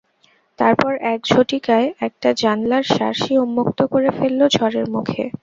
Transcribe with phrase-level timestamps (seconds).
[0.59, 5.23] তারপর এক ঝটিকায় একটা জানলার শার্সি উন্মুক্ত করে ফেলল ঝড়ের মুখে।